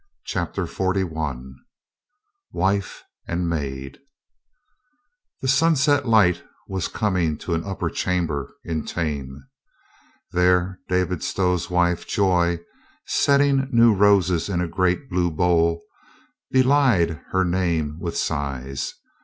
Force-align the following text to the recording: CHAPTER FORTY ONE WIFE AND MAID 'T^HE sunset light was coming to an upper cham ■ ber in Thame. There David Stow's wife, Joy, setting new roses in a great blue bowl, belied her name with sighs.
CHAPTER 0.25 0.65
FORTY 0.65 1.03
ONE 1.03 1.59
WIFE 2.51 3.03
AND 3.27 3.47
MAID 3.47 3.99
'T^HE 5.43 5.49
sunset 5.49 6.07
light 6.07 6.43
was 6.67 6.87
coming 6.87 7.37
to 7.37 7.53
an 7.53 7.63
upper 7.63 7.87
cham 7.91 8.23
■ 8.25 8.27
ber 8.27 8.51
in 8.63 8.83
Thame. 8.83 9.43
There 10.31 10.79
David 10.89 11.21
Stow's 11.23 11.69
wife, 11.69 12.07
Joy, 12.07 12.61
setting 13.05 13.67
new 13.71 13.93
roses 13.93 14.49
in 14.49 14.59
a 14.59 14.67
great 14.67 15.07
blue 15.07 15.29
bowl, 15.29 15.83
belied 16.49 17.21
her 17.29 17.45
name 17.45 17.99
with 17.99 18.17
sighs. 18.17 18.95